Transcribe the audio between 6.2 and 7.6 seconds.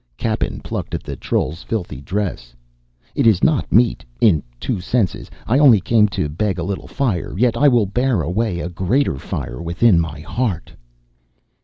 beg a little fire; yet